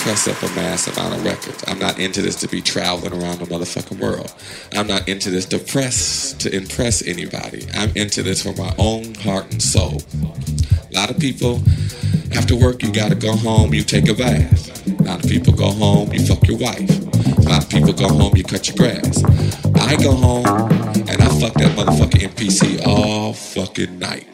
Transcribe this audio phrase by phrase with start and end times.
[0.00, 1.62] press up a mass amount of records.
[1.66, 4.32] I'm not into this to be traveling around the motherfucking world.
[4.72, 7.66] I'm not into this to press to impress anybody.
[7.74, 10.00] I'm into this for my own heart and soul.
[10.90, 11.60] A lot of people,
[12.34, 14.88] after work, you gotta go home, you take a bath.
[15.00, 16.88] A lot of people go home, you fuck your wife.
[17.38, 19.22] A lot of people go home, you cut your grass.
[19.74, 24.26] I go home and I fuck that motherfucking MPC all fucking night.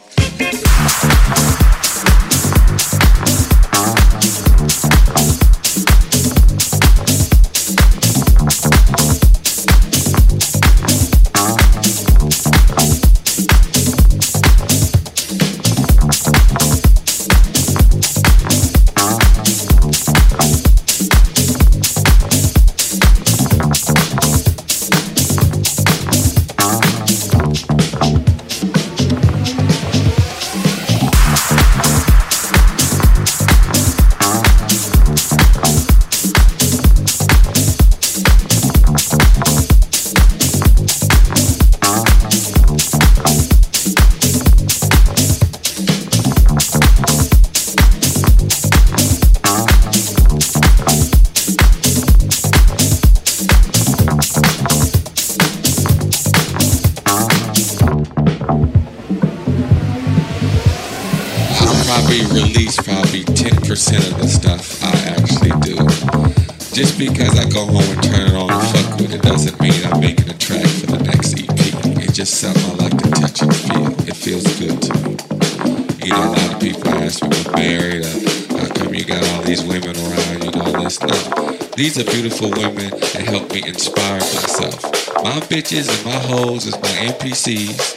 [81.76, 84.82] These are beautiful women that help me inspire myself.
[85.22, 87.96] My bitches and my hoes is my MPCs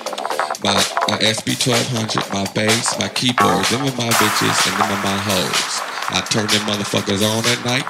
[0.64, 0.76] my,
[1.08, 3.70] my SP1200, my bass, my keyboards.
[3.70, 5.80] Them are my bitches and them are my hoes.
[6.12, 7.86] I turn them motherfuckers on at night.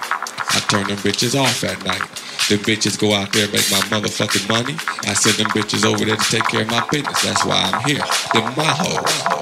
[0.52, 2.06] I turn them bitches off at night.
[2.50, 4.76] The bitches go out there and make my motherfucking money.
[5.10, 7.24] I send them bitches over there to take care of my business.
[7.24, 8.04] That's why I'm here.
[8.34, 9.39] Them my hoes.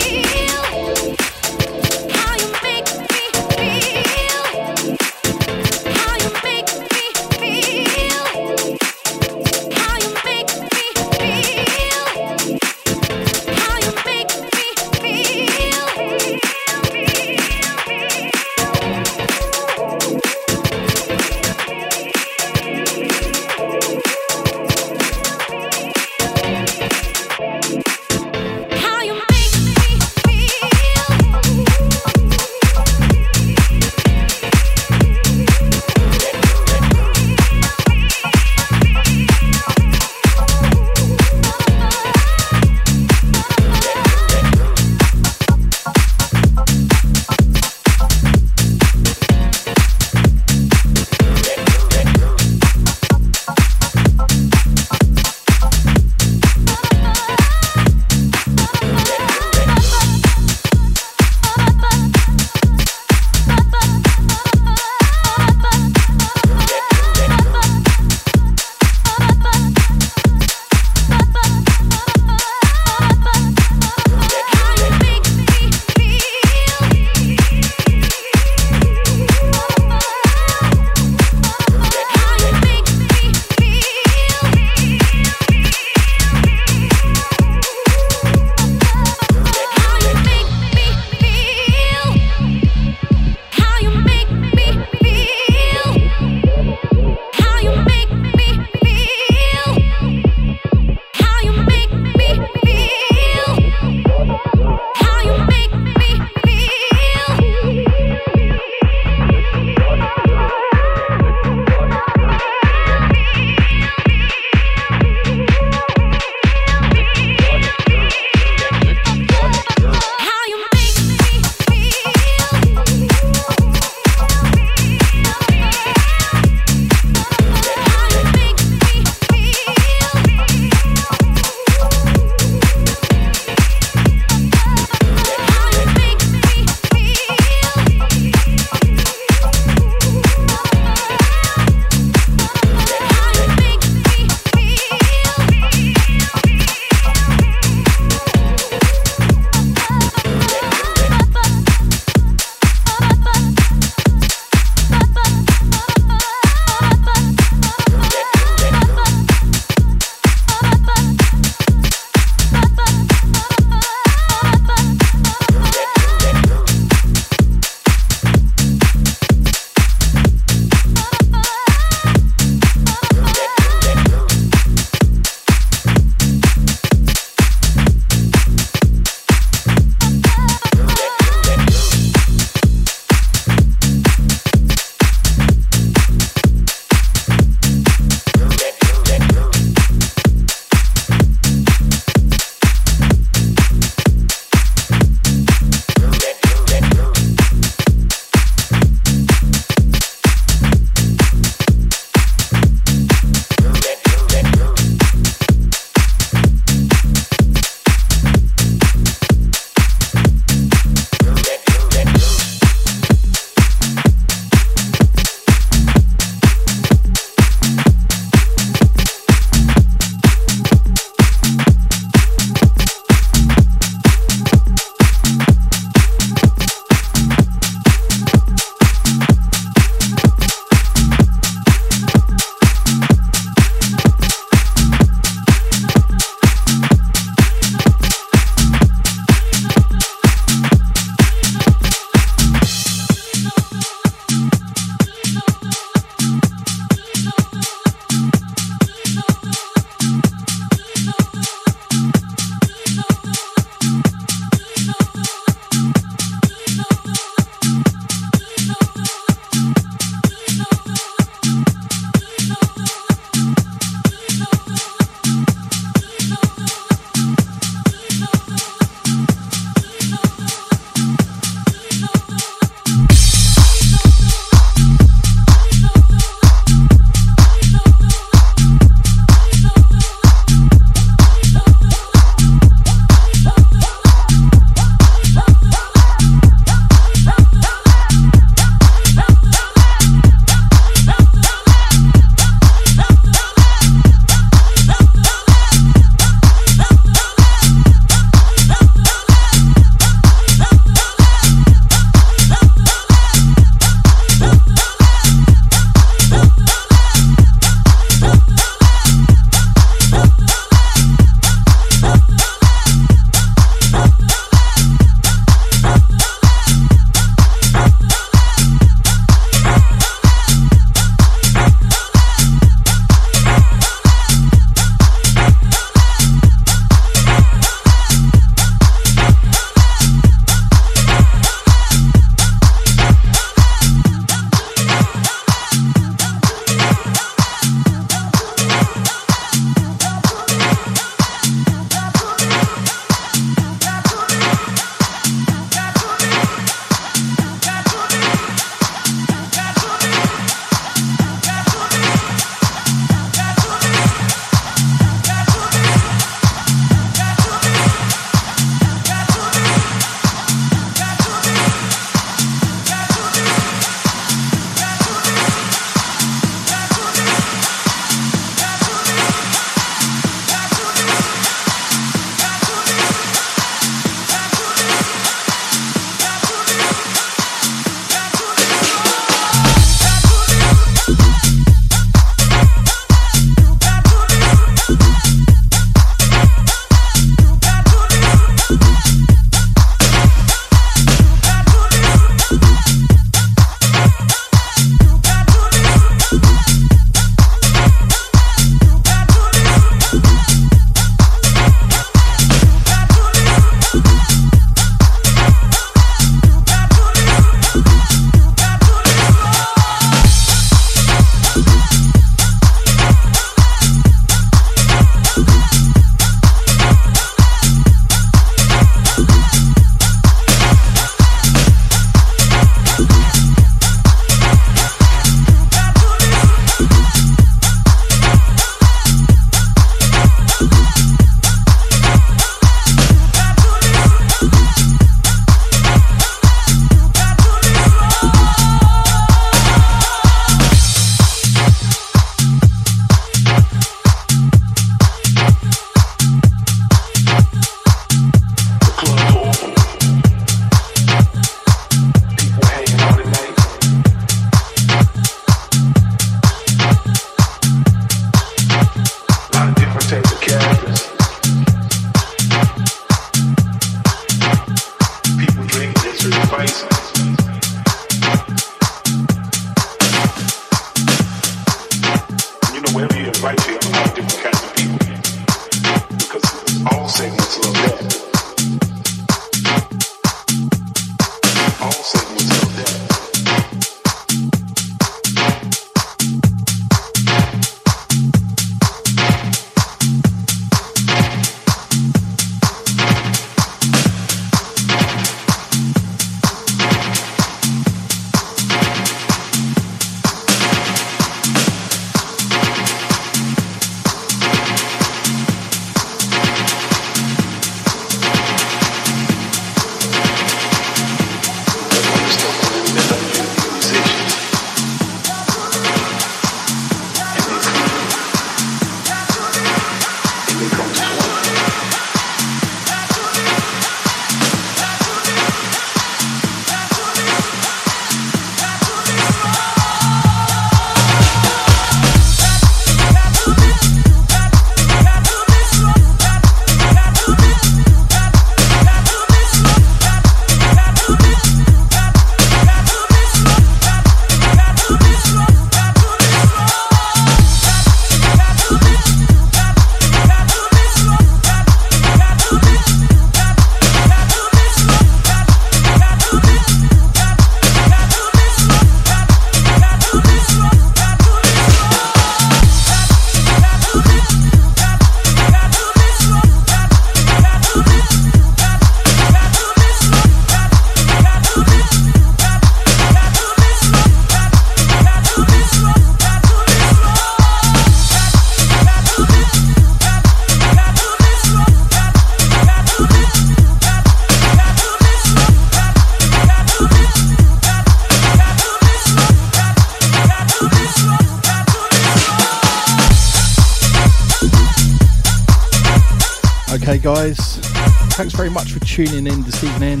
[598.80, 600.00] Tuning in this evening.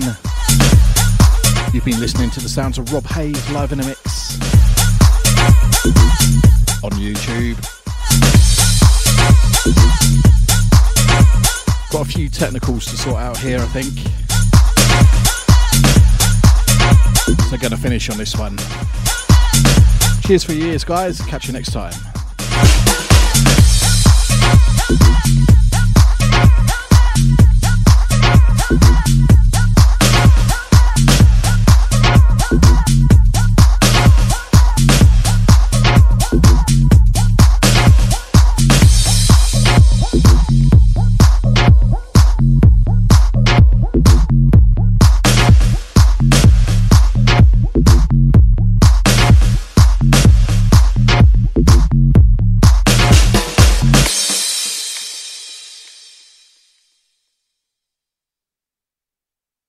[1.72, 4.40] You've been listening to the sounds of Rob Hayes live in a mix
[6.82, 7.58] on YouTube.
[11.90, 13.92] Got a few technicals to sort out here, I think.
[17.48, 18.56] So, to finish on this one.
[20.22, 21.20] Cheers for years, guys.
[21.22, 21.92] Catch you next time.